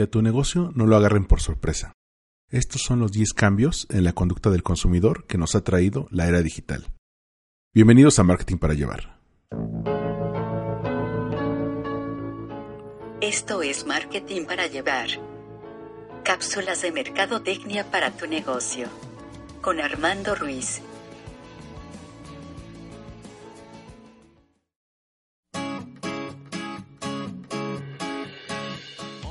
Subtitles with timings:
[0.00, 1.92] que a tu negocio no lo agarren por sorpresa.
[2.48, 6.26] Estos son los 10 cambios en la conducta del consumidor que nos ha traído la
[6.26, 6.86] era digital.
[7.74, 9.20] Bienvenidos a Marketing para Llevar.
[13.20, 15.10] Esto es Marketing para Llevar.
[16.24, 18.88] Cápsulas de mercadotecnia para tu negocio.
[19.60, 20.80] Con Armando Ruiz.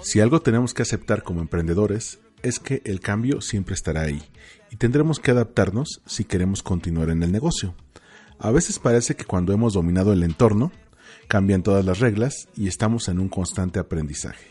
[0.09, 4.23] Si algo tenemos que aceptar como emprendedores es que el cambio siempre estará ahí
[4.71, 7.75] y tendremos que adaptarnos si queremos continuar en el negocio.
[8.39, 10.71] A veces parece que cuando hemos dominado el entorno,
[11.27, 14.47] cambian todas las reglas y estamos en un constante aprendizaje.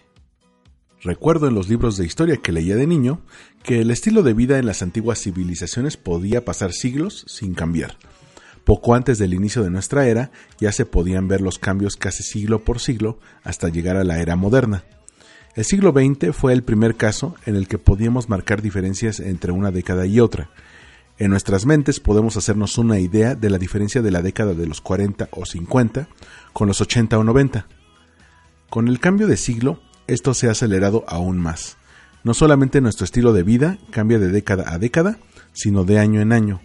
[1.03, 3.23] Recuerdo en los libros de historia que leía de niño
[3.65, 7.97] que el estilo de vida en las antiguas civilizaciones podía pasar siglos sin cambiar.
[8.63, 10.31] Poco antes del inicio de nuestra era
[10.61, 14.37] ya se podían ver los cambios casi siglo por siglo hasta llegar a la era
[14.37, 14.85] moderna.
[15.59, 19.73] El siglo XX fue el primer caso en el que podíamos marcar diferencias entre una
[19.73, 20.51] década y otra.
[21.19, 24.81] En nuestras mentes podemos hacernos una idea de la diferencia de la década de los
[24.81, 26.07] 40 o 50
[26.53, 27.67] con los 80 o 90.
[28.71, 31.77] Con el cambio de siglo, esto se ha acelerado aún más.
[32.23, 35.19] No solamente nuestro estilo de vida cambia de década a década,
[35.55, 36.61] sino de año en año.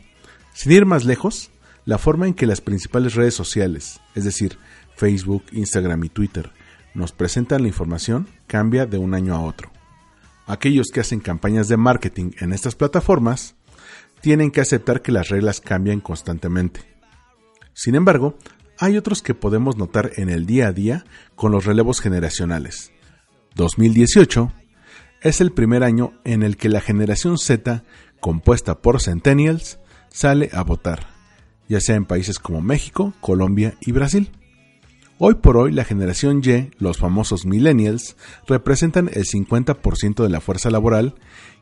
[0.53, 1.49] Sin ir más lejos,
[1.85, 4.59] la forma en que las principales redes sociales, es decir,
[4.95, 6.51] Facebook, Instagram y Twitter,
[6.93, 9.71] nos presentan la información cambia de un año a otro.
[10.45, 13.55] Aquellos que hacen campañas de marketing en estas plataformas
[14.21, 16.81] tienen que aceptar que las reglas cambian constantemente.
[17.73, 18.37] Sin embargo,
[18.77, 22.91] hay otros que podemos notar en el día a día con los relevos generacionales.
[23.55, 24.53] 2018
[25.21, 27.83] es el primer año en el que la generación Z,
[28.19, 29.79] compuesta por centennials,
[30.09, 31.07] sale a votar,
[31.67, 34.29] ya sea en países como México, Colombia y Brasil.
[35.19, 40.71] Hoy por hoy la generación Y, los famosos millennials, representan el 50% de la fuerza
[40.71, 41.13] laboral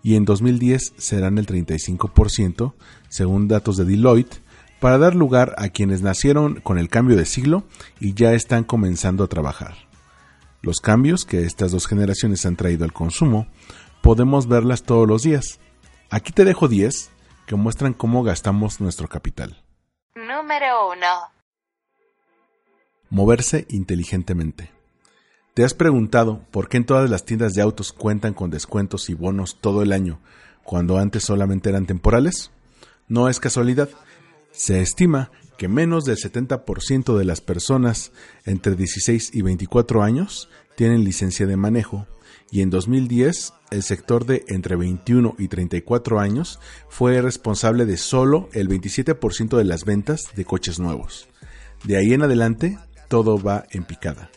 [0.02, 2.74] y en 2010 serán el 35%,
[3.10, 4.42] según datos de Deloitte,
[4.80, 7.66] para dar lugar a quienes nacieron con el cambio de siglo
[8.00, 9.76] y ya están comenzando a trabajar.
[10.62, 13.48] Los cambios que estas dos generaciones han traído al consumo
[14.02, 15.60] podemos verlas todos los días.
[16.10, 17.12] Aquí te dejo 10
[17.46, 19.62] que muestran cómo gastamos nuestro capital.
[20.16, 21.31] Número 1
[23.12, 24.72] Moverse inteligentemente.
[25.54, 29.14] ¿Te has preguntado por qué en todas las tiendas de autos cuentan con descuentos y
[29.16, 30.22] bonos todo el año,
[30.64, 32.52] cuando antes solamente eran temporales?
[33.10, 33.90] No es casualidad.
[34.54, 38.14] Se estima que menos del 70% de las personas
[38.46, 42.08] entre 16 y 24 años tienen licencia de manejo
[42.50, 48.48] y en 2010 el sector de entre 21 y 34 años fue responsable de solo
[48.54, 51.28] el 27% de las ventas de coches nuevos.
[51.84, 52.78] De ahí en adelante
[53.12, 54.32] todo va en picada.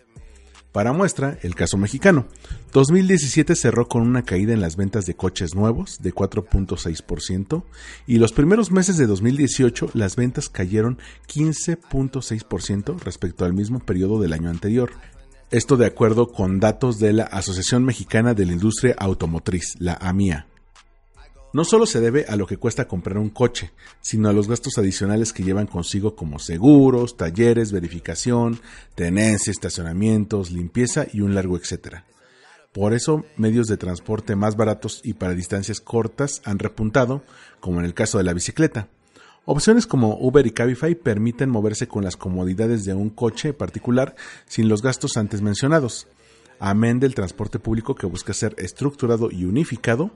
[0.73, 2.27] Para muestra, el caso mexicano.
[2.73, 7.63] 2017 cerró con una caída en las ventas de coches nuevos de 4.6%
[8.09, 10.99] y los primeros meses de 2018 las ventas cayeron
[11.33, 14.91] 15.6% respecto al mismo periodo del año anterior.
[15.53, 20.49] Esto de acuerdo con datos de la Asociación Mexicana de la Industria Automotriz, la AMIA
[21.54, 23.70] no solo se debe a lo que cuesta comprar un coche,
[24.00, 28.60] sino a los gastos adicionales que llevan consigo como seguros, talleres, verificación,
[28.97, 32.04] tenencia, estacionamientos, limpieza y un largo etcétera.
[32.72, 37.22] Por eso, medios de transporte más baratos y para distancias cortas han repuntado,
[37.60, 38.88] como en el caso de la bicicleta.
[39.44, 44.16] Opciones como Uber y Cabify permiten moverse con las comodidades de un coche particular
[44.47, 46.09] sin los gastos antes mencionados,
[46.59, 50.10] amén del transporte público que busca ser estructurado y unificado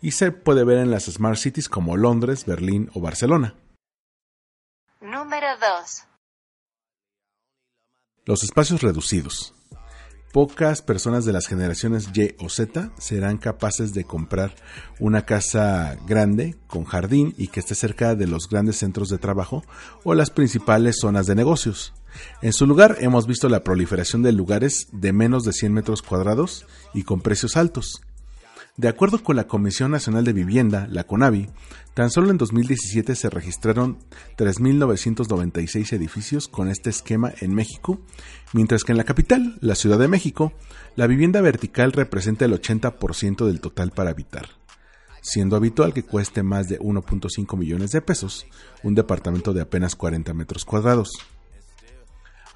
[0.00, 3.54] y se puede ver en las Smart Cities como Londres, Berlín o Barcelona.
[5.00, 6.04] Número 2.
[8.24, 9.54] Los espacios reducidos.
[10.32, 14.54] Pocas personas de las generaciones Y o Z serán capaces de comprar
[14.98, 19.64] una casa grande con jardín y que esté cerca de los grandes centros de trabajo
[20.04, 21.94] o las principales zonas de negocios.
[22.42, 26.66] En su lugar hemos visto la proliferación de lugares de menos de 100 metros cuadrados
[26.94, 28.00] y con precios altos.
[28.76, 31.48] De acuerdo con la Comisión Nacional de Vivienda, la CONAVI,
[31.94, 33.96] tan solo en 2017 se registraron
[34.36, 38.02] 3.996 edificios con este esquema en México,
[38.52, 40.52] mientras que en la capital, la Ciudad de México,
[40.94, 44.50] la vivienda vertical representa el 80% del total para habitar,
[45.22, 48.46] siendo habitual que cueste más de 1.5 millones de pesos
[48.82, 51.12] un departamento de apenas 40 metros cuadrados.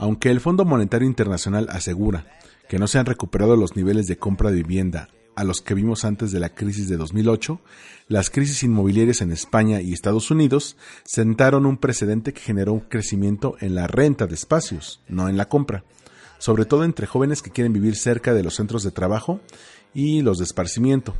[0.01, 2.25] Aunque el Fondo Monetario Internacional asegura
[2.71, 6.07] que no se han recuperado los niveles de compra de vivienda a los que vimos
[6.07, 7.61] antes de la crisis de 2008,
[8.09, 13.57] las crisis inmobiliarias en España y Estados Unidos sentaron un precedente que generó un crecimiento
[13.61, 15.85] en la renta de espacios, no en la compra.
[16.39, 19.43] sobre todo entre jóvenes que quieren vivir cerca de los centros de trabajo
[19.93, 21.15] y los de esparcimiento.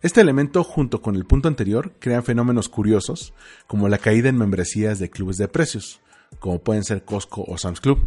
[0.00, 3.34] Este elemento, junto con el punto anterior, crean fenómenos curiosos,
[3.66, 6.00] como la caída en membresías de clubes de precios,
[6.38, 8.00] como pueden ser Costco o Sam's Club.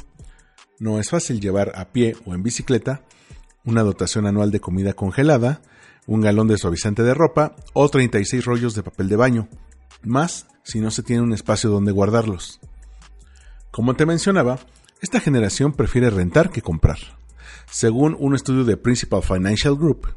[0.80, 3.04] No es fácil llevar a pie o en bicicleta
[3.66, 5.62] una dotación anual de comida congelada,
[6.08, 9.50] un galón de suavizante de ropa o 36 rollos de papel de baño,
[10.02, 12.60] más si no se tiene un espacio donde guardarlos.
[13.72, 14.60] Como te mencionaba,
[15.02, 16.98] esta generación prefiere rentar que comprar.
[17.70, 20.08] Según un estudio de Principal Financial Group,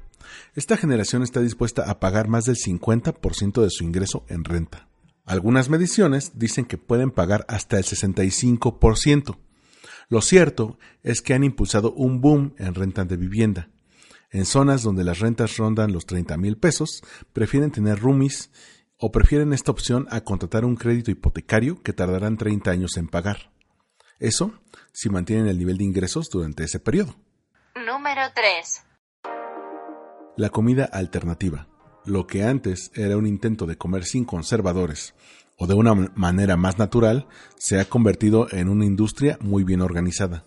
[0.55, 4.89] esta generación está dispuesta a pagar más del 50% de su ingreso en renta.
[5.25, 9.39] Algunas mediciones dicen que pueden pagar hasta el 65%.
[10.09, 13.69] Lo cierto es que han impulsado un boom en renta de vivienda.
[14.31, 17.03] En zonas donde las rentas rondan los 30 mil pesos,
[17.33, 18.51] prefieren tener roomies
[18.97, 23.53] o prefieren esta opción a contratar un crédito hipotecario que tardarán 30 años en pagar.
[24.19, 24.55] Eso
[24.93, 27.15] si mantienen el nivel de ingresos durante ese periodo.
[27.75, 28.85] Número 3.
[30.37, 31.72] La comida alternativa.
[32.05, 35.15] Lo que antes era un intento de comer sin conservadores
[35.57, 37.27] o de una manera más natural,
[37.57, 40.45] se ha convertido en una industria muy bien organizada.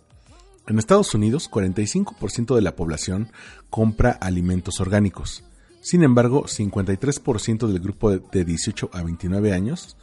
[0.67, 3.29] En Estados Unidos, 45% de la población
[3.69, 5.43] compra alimentos orgánicos,
[5.85, 9.97] sin embargo, 53% del grupo de 18 a 29 años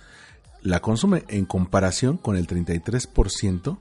[0.63, 3.79] la consume en comparación con el 33%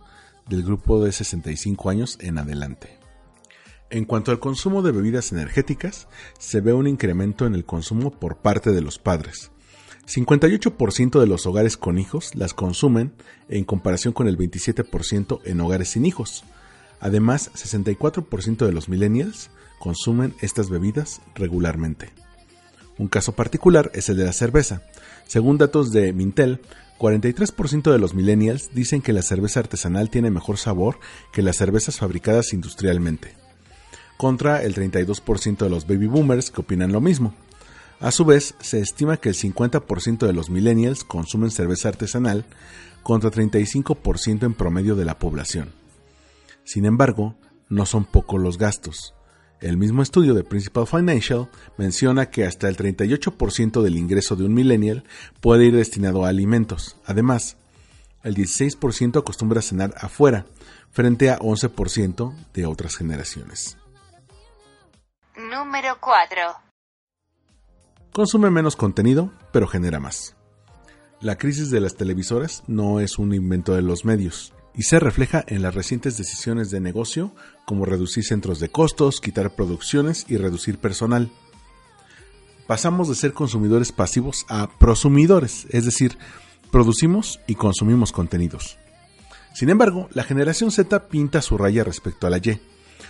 [0.50, 3.01] del grupo de 65 años en adelante.
[3.92, 6.08] En cuanto al consumo de bebidas energéticas,
[6.40, 9.52] se ve un incremento en el consumo por parte de los padres.
[10.08, 13.12] 58% de los hogares con hijos las consumen
[13.50, 16.46] en comparación con el 27% en hogares sin hijos.
[17.02, 22.12] Además, 64% de los millennials consumen estas bebidas regularmente.
[22.98, 24.84] Un caso particular es el de la cerveza.
[25.28, 26.62] Según datos de Mintel,
[26.98, 31.00] 43% de los millennials dicen que la cerveza artesanal tiene mejor sabor
[31.34, 33.41] que las cervezas fabricadas industrialmente,
[34.22, 37.34] contra el 32% de los baby boomers que opinan lo mismo.
[38.00, 42.46] A su vez, se estima que el 50% de los millennials consumen cerveza artesanal,
[43.02, 45.70] contra 35% en promedio de la población.
[46.64, 47.34] Sin embargo,
[47.68, 49.16] no son pocos los gastos.
[49.60, 54.54] El mismo estudio de Principal Financial menciona que hasta el 38% del ingreso de un
[54.54, 55.04] millennial
[55.40, 56.96] puede ir destinado a alimentos.
[57.08, 57.58] Además,
[58.22, 60.46] el 16% acostumbra a cenar afuera,
[60.92, 63.81] frente a 11% de otras generaciones.
[65.72, 66.42] Número 4.
[68.12, 70.36] Consume menos contenido, pero genera más.
[71.22, 75.46] La crisis de las televisoras no es un invento de los medios y se refleja
[75.48, 77.34] en las recientes decisiones de negocio
[77.66, 81.32] como reducir centros de costos, quitar producciones y reducir personal.
[82.68, 86.18] Pasamos de ser consumidores pasivos a prosumidores, es decir,
[86.70, 88.78] producimos y consumimos contenidos.
[89.54, 92.60] Sin embargo, la generación Z pinta su raya respecto a la Y.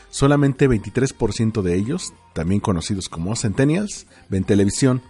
[0.10, 5.02] Solamente 23% de ellos, también conocidos como Centennials, ven televisión,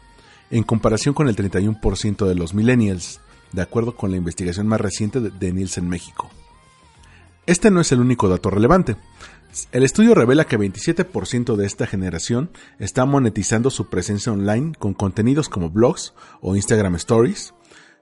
[0.49, 5.19] en comparación con el 31% de los Millennials, de acuerdo con la investigación más reciente
[5.19, 6.29] de Nielsen México.
[7.45, 8.95] Este no es el único dato relevante.
[9.71, 15.49] El estudio revela que 27% de esta generación está monetizando su presencia online con contenidos
[15.49, 17.53] como blogs o Instagram Stories,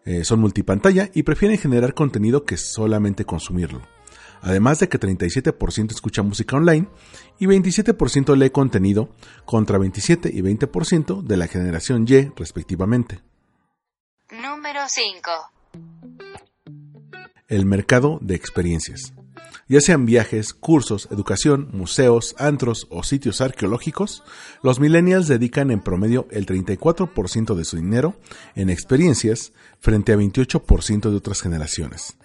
[0.06, 3.82] eh, son multipantalla y prefieren generar contenido que solamente consumirlo.
[4.42, 6.88] Además de que 37% escucha música online
[7.40, 9.10] y 27% lee contenido
[9.46, 13.20] contra 27 y 20% de la generación Y respectivamente.
[14.32, 15.32] Número 5.
[17.48, 19.14] El mercado de experiencias
[19.70, 24.24] ya sean viajes, cursos, educación, museos, antros o sitios arqueológicos,
[24.64, 28.16] los millennials dedican en promedio el 34% de su dinero
[28.56, 32.18] en experiencias frente a 28% de otras generaciones.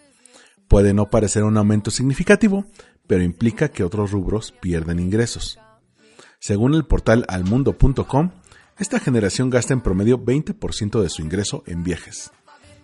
[0.74, 2.64] Puede no parecer un aumento significativo,
[3.06, 5.60] pero implica que otros rubros pierden ingresos.
[6.40, 8.32] Según el portal almundo.com,
[8.76, 12.32] esta generación gasta en promedio 20% de su ingreso en viajes.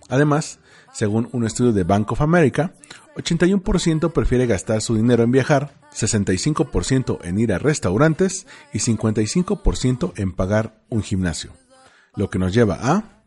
[0.08, 0.60] Además,
[0.92, 2.74] según un estudio de Bank of America,
[3.16, 10.30] 81% prefiere gastar su dinero en viajar, 65% en ir a restaurantes y 55% en
[10.30, 11.50] pagar un gimnasio.
[12.14, 13.24] Lo que nos lleva a...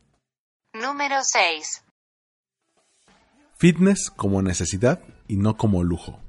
[0.72, 1.83] Número 6.
[3.64, 6.20] Fitness como necesidad y no como lujo.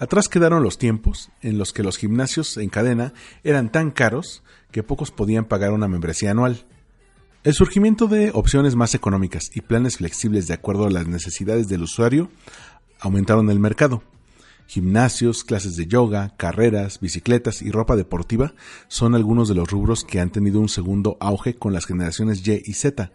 [0.00, 3.14] Atrás quedaron los tiempos en los que los gimnasios en cadena
[3.44, 6.66] eran tan caros que pocos podían pagar una membresía anual.
[7.44, 11.84] El surgimiento de opciones más económicas y planes flexibles de acuerdo a las necesidades del
[11.84, 12.28] usuario
[12.98, 14.02] aumentaron el mercado.
[14.66, 18.52] Gimnasios, clases de yoga, carreras, bicicletas y ropa deportiva
[18.88, 22.62] son algunos de los rubros que han tenido un segundo auge con las generaciones Y
[22.64, 23.12] y Z.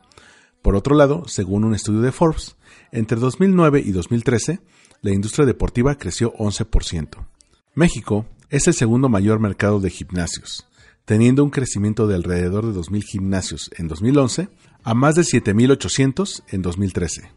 [0.62, 2.56] Por otro lado, según un estudio de Forbes,
[2.92, 4.60] entre 2009 y 2013,
[5.02, 7.28] la industria deportiva creció 11%.
[7.76, 10.68] México es el segundo mayor mercado de gimnasios,
[11.06, 14.50] teniendo un crecimiento de alrededor de 2.000 gimnasios en 2011
[14.84, 17.32] a más de 7.800 en 2013.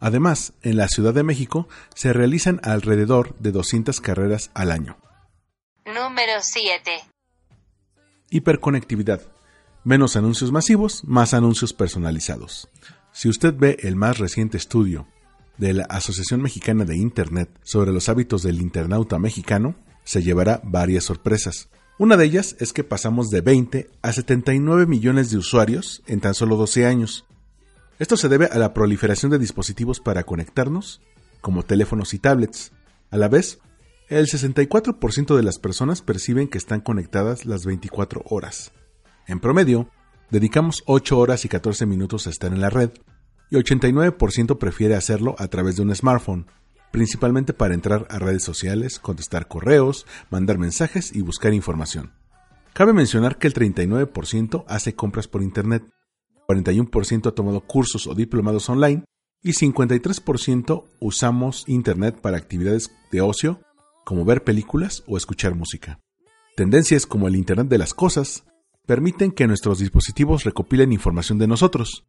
[0.00, 4.96] Además, en la Ciudad de México se realizan alrededor de 200 carreras al año.
[5.84, 6.90] Número 7.
[8.30, 9.22] Hiperconectividad.
[9.84, 12.68] Menos anuncios masivos, más anuncios personalizados.
[13.18, 15.08] Si usted ve el más reciente estudio
[15.56, 21.02] de la Asociación Mexicana de Internet sobre los hábitos del internauta mexicano, se llevará varias
[21.02, 21.68] sorpresas.
[21.98, 26.34] Una de ellas es que pasamos de 20 a 79 millones de usuarios en tan
[26.34, 27.26] solo 12 años.
[27.98, 31.00] Esto se debe a la proliferación de dispositivos para conectarnos,
[31.40, 32.70] como teléfonos y tablets.
[33.10, 33.58] A la vez,
[34.08, 38.70] el 64% de las personas perciben que están conectadas las 24 horas.
[39.26, 39.90] En promedio,
[40.30, 42.90] dedicamos 8 horas y 14 minutos a estar en la red,
[43.50, 46.46] y 89% prefiere hacerlo a través de un smartphone,
[46.90, 52.12] principalmente para entrar a redes sociales, contestar correos, mandar mensajes y buscar información.
[52.72, 55.84] Cabe mencionar que el 39% hace compras por Internet,
[56.46, 59.04] 41% ha tomado cursos o diplomados online
[59.42, 63.60] y 53% usamos Internet para actividades de ocio
[64.04, 66.00] como ver películas o escuchar música.
[66.56, 68.44] Tendencias como el Internet de las Cosas
[68.88, 72.06] permiten que nuestros dispositivos recopilen información de nosotros,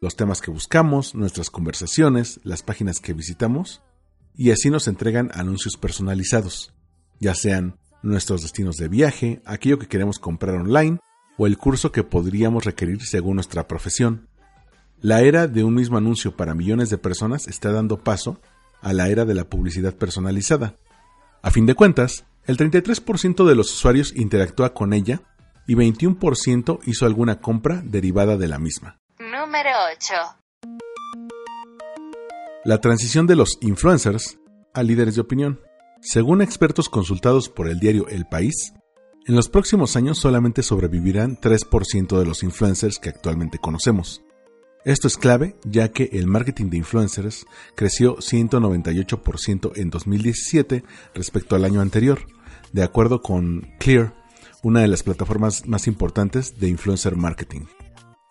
[0.00, 3.82] los temas que buscamos, nuestras conversaciones, las páginas que visitamos,
[4.36, 6.72] y así nos entregan anuncios personalizados,
[7.18, 11.00] ya sean nuestros destinos de viaje, aquello que queremos comprar online
[11.36, 14.28] o el curso que podríamos requerir según nuestra profesión.
[15.00, 18.40] La era de un mismo anuncio para millones de personas está dando paso
[18.82, 20.76] a la era de la publicidad personalizada.
[21.42, 25.22] A fin de cuentas, el 33% de los usuarios interactúa con ella
[25.70, 28.98] y 21% hizo alguna compra derivada de la misma.
[29.20, 30.14] Número 8.
[32.64, 34.40] La transición de los influencers
[34.74, 35.60] a líderes de opinión.
[36.02, 38.74] Según expertos consultados por el diario El País,
[39.28, 44.22] en los próximos años solamente sobrevivirán 3% de los influencers que actualmente conocemos.
[44.84, 47.46] Esto es clave ya que el marketing de influencers
[47.76, 50.82] creció 198% en 2017
[51.14, 52.26] respecto al año anterior,
[52.72, 54.19] de acuerdo con Clear,
[54.62, 57.66] una de las plataformas más importantes de influencer marketing.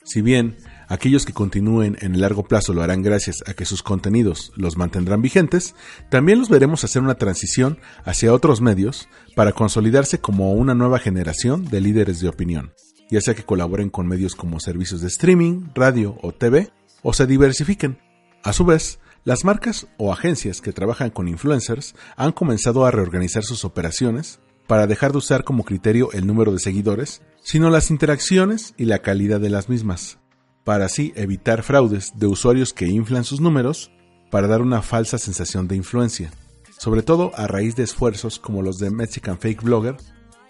[0.03, 0.57] Si bien
[0.87, 4.75] aquellos que continúen en el largo plazo lo harán gracias a que sus contenidos los
[4.75, 5.75] mantendrán vigentes,
[6.09, 11.65] también los veremos hacer una transición hacia otros medios para consolidarse como una nueva generación
[11.65, 12.73] de líderes de opinión,
[13.11, 16.71] ya sea que colaboren con medios como servicios de streaming, radio o TV,
[17.03, 17.99] o se diversifiquen.
[18.43, 23.43] A su vez, las marcas o agencias que trabajan con influencers han comenzado a reorganizar
[23.43, 28.75] sus operaciones para dejar de usar como criterio el número de seguidores, sino las interacciones
[28.77, 30.19] y la calidad de las mismas,
[30.63, 33.91] para así evitar fraudes de usuarios que inflan sus números
[34.29, 36.31] para dar una falsa sensación de influencia,
[36.77, 39.97] sobre todo a raíz de esfuerzos como los de Mexican Fake Blogger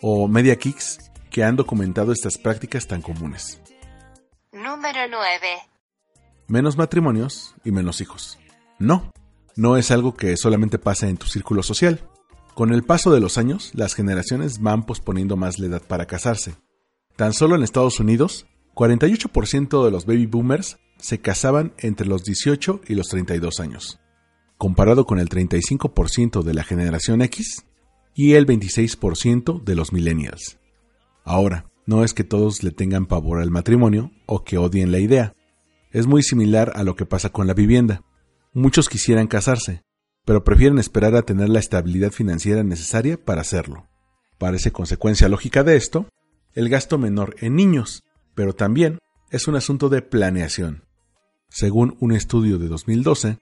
[0.02, 1.00] o Media Kicks
[1.32, 3.62] que han documentado estas prácticas tan comunes.
[4.52, 5.48] Número 9.
[6.50, 8.38] Menos matrimonios y menos hijos.
[8.80, 9.14] No,
[9.56, 12.02] no es algo que solamente pasa en tu círculo social.
[12.60, 16.56] Con el paso de los años, las generaciones van posponiendo más la edad para casarse.
[17.16, 22.82] Tan solo en Estados Unidos, 48% de los baby boomers se casaban entre los 18
[22.86, 24.02] y los 32 años,
[24.58, 27.66] comparado con el 35% de la generación X
[28.14, 30.60] y el 26% de los millennials.
[31.24, 35.34] Ahora, no es que todos le tengan pavor al matrimonio o que odien la idea.
[35.92, 38.04] Es muy similar a lo que pasa con la vivienda.
[38.52, 39.82] Muchos quisieran casarse,
[40.30, 43.88] pero prefieren esperar a tener la estabilidad financiera necesaria para hacerlo.
[44.38, 46.08] Parece consecuencia lógica de esto
[46.54, 48.04] el gasto menor en niños,
[48.36, 49.00] pero también
[49.32, 50.84] es un asunto de planeación.
[51.50, 53.40] Según un estudio de 2012,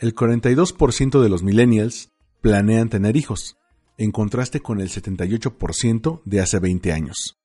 [0.00, 2.10] el 42% de los millennials
[2.40, 3.56] planean tener hijos,
[3.96, 7.36] en contraste con el 78% de hace 20 años.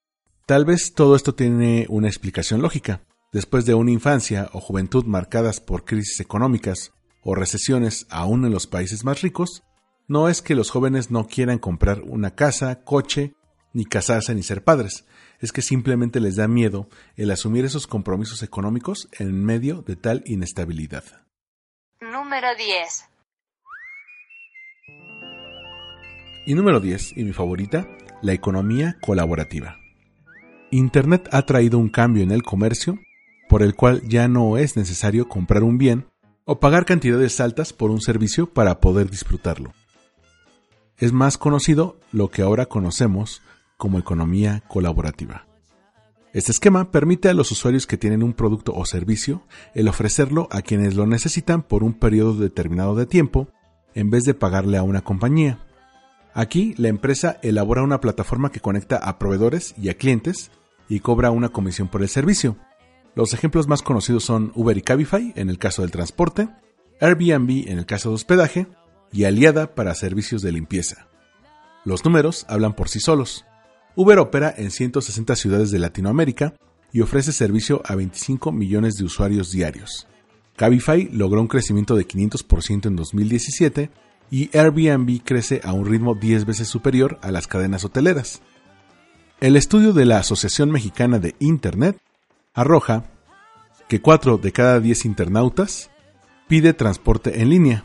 [0.46, 3.02] Tal vez todo esto tiene una explicación lógica.
[3.32, 6.90] Después de una infancia o juventud marcadas por crisis económicas
[7.22, 9.62] o recesiones aún en los países más ricos,
[10.08, 13.34] no es que los jóvenes no quieran comprar una casa, coche,
[13.72, 15.06] ni casarse ni ser padres,
[15.38, 20.22] es que simplemente les da miedo el asumir esos compromisos económicos en medio de tal
[20.26, 21.04] inestabilidad.
[22.00, 23.04] Número 10.
[26.46, 27.86] Y número 10, y mi favorita,
[28.22, 29.76] la economía colaborativa.
[30.70, 32.98] Internet ha traído un cambio en el comercio
[33.48, 36.06] por el cual ya no es necesario comprar un bien
[36.52, 39.72] o pagar cantidades altas por un servicio para poder disfrutarlo.
[40.98, 43.40] Es más conocido lo que ahora conocemos
[43.76, 45.46] como economía colaborativa.
[46.32, 49.44] Este esquema permite a los usuarios que tienen un producto o servicio
[49.76, 53.46] el ofrecerlo a quienes lo necesitan por un periodo determinado de tiempo
[53.94, 55.60] en vez de pagarle a una compañía.
[56.34, 60.50] Aquí la empresa elabora una plataforma que conecta a proveedores y a clientes
[60.88, 62.56] y cobra una comisión por el servicio.
[63.14, 66.48] Los ejemplos más conocidos son Uber y Cabify en el caso del transporte,
[67.00, 68.66] Airbnb en el caso de hospedaje
[69.12, 71.08] y Aliada para servicios de limpieza.
[71.84, 73.44] Los números hablan por sí solos.
[73.96, 76.54] Uber opera en 160 ciudades de Latinoamérica
[76.92, 80.06] y ofrece servicio a 25 millones de usuarios diarios.
[80.56, 83.90] Cabify logró un crecimiento de 500% en 2017
[84.30, 88.42] y Airbnb crece a un ritmo 10 veces superior a las cadenas hoteleras.
[89.40, 91.96] El estudio de la Asociación Mexicana de Internet
[92.54, 93.04] arroja
[93.88, 95.90] que 4 de cada 10 internautas
[96.48, 97.84] pide transporte en línea.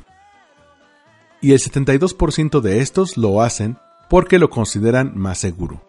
[1.42, 3.78] Y el 72% de estos lo hacen
[4.10, 5.82] porque lo consideran más seguro.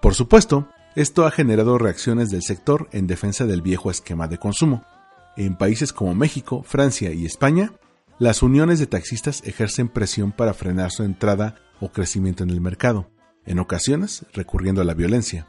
[0.00, 4.84] Por supuesto, esto ha generado reacciones del sector en defensa del viejo esquema de consumo.
[5.36, 7.72] En países como México, Francia y España,
[8.18, 13.10] las uniones de taxistas ejercen presión para frenar su entrada o crecimiento en el mercado,
[13.46, 15.46] en ocasiones recurriendo a la violencia.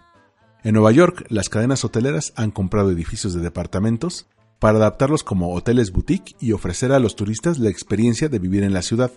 [0.63, 4.27] En Nueva York, las cadenas hoteleras han comprado edificios de departamentos
[4.59, 8.71] para adaptarlos como hoteles boutique y ofrecer a los turistas la experiencia de vivir en
[8.71, 9.11] la ciudad.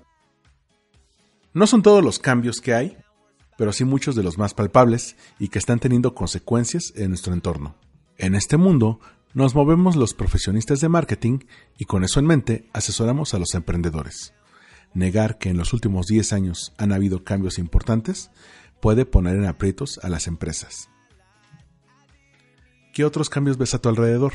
[1.54, 2.96] No son todos los cambios que hay,
[3.56, 7.76] pero sí muchos de los más palpables y que están teniendo consecuencias en nuestro entorno.
[8.18, 8.98] En este mundo
[9.32, 11.38] nos movemos los profesionistas de marketing
[11.78, 14.34] y con eso en mente asesoramos a los emprendedores.
[14.94, 18.32] Negar que en los últimos 10 años han habido cambios importantes
[18.80, 20.90] puede poner en aprietos a las empresas.
[22.96, 24.32] ¿Qué otros cambios ves a tu alrededor?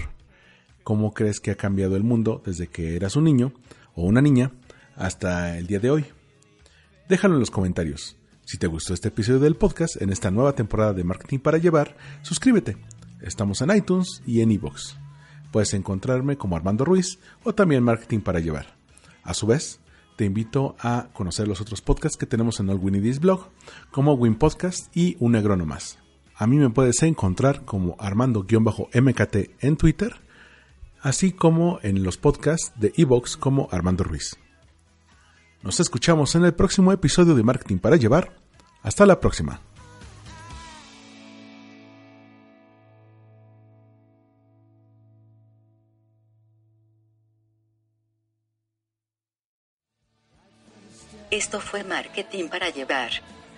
[0.83, 3.53] ¿Cómo crees que ha cambiado el mundo desde que eras un niño
[3.95, 4.51] o una niña
[4.95, 6.05] hasta el día de hoy?
[7.09, 8.17] Déjalo en los comentarios.
[8.45, 11.97] Si te gustó este episodio del podcast en esta nueva temporada de Marketing para Llevar,
[12.21, 12.77] suscríbete.
[13.23, 14.93] Estamos en iTunes y en iVoox.
[15.51, 18.77] Puedes encontrarme como Armando Ruiz o también Marketing para Llevar.
[19.23, 19.79] A su vez,
[20.17, 23.47] te invito a conocer los otros podcasts que tenemos en All Winnie blog,
[23.89, 25.31] como Win Podcast y Un
[25.65, 26.00] Más.
[26.41, 30.15] A mí me puedes encontrar como Armando-MKT en Twitter,
[30.99, 34.39] así como en los podcasts de Evox como Armando Ruiz.
[35.61, 38.35] Nos escuchamos en el próximo episodio de Marketing para Llevar.
[38.81, 39.61] Hasta la próxima.
[51.29, 53.11] Esto fue Marketing para Llevar,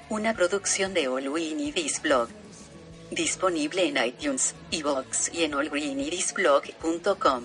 [0.09, 1.55] una producción de All We.
[3.15, 7.43] Disponible en iTunes, iVoox y en allgreenidisblog.com.